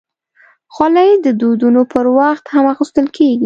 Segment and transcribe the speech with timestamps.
[0.73, 3.39] خولۍ د ودونو پر وخت هم اغوستل کېږي.